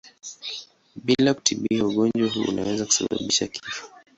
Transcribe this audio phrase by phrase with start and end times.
[0.95, 3.85] Bila kutibiwa ugonjwa huu unaweza kusababisha kifo.